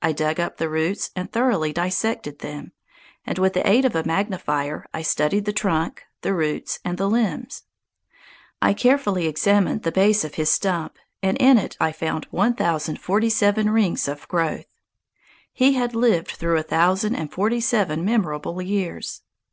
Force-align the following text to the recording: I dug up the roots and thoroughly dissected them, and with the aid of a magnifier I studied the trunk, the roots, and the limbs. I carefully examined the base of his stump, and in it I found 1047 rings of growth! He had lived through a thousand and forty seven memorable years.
I 0.00 0.12
dug 0.12 0.38
up 0.38 0.58
the 0.58 0.68
roots 0.68 1.10
and 1.16 1.32
thoroughly 1.32 1.72
dissected 1.72 2.38
them, 2.38 2.70
and 3.26 3.40
with 3.40 3.54
the 3.54 3.68
aid 3.68 3.84
of 3.84 3.96
a 3.96 4.04
magnifier 4.04 4.86
I 4.94 5.02
studied 5.02 5.46
the 5.46 5.52
trunk, 5.52 6.04
the 6.20 6.32
roots, 6.32 6.78
and 6.84 6.96
the 6.96 7.10
limbs. 7.10 7.64
I 8.62 8.72
carefully 8.72 9.26
examined 9.26 9.82
the 9.82 9.90
base 9.90 10.22
of 10.22 10.36
his 10.36 10.48
stump, 10.48 10.94
and 11.24 11.36
in 11.38 11.58
it 11.58 11.76
I 11.80 11.90
found 11.90 12.28
1047 12.30 13.68
rings 13.68 14.06
of 14.06 14.28
growth! 14.28 14.66
He 15.52 15.72
had 15.72 15.92
lived 15.96 16.30
through 16.30 16.58
a 16.60 16.62
thousand 16.62 17.16
and 17.16 17.32
forty 17.32 17.58
seven 17.60 18.04
memorable 18.04 18.62
years. 18.62 19.22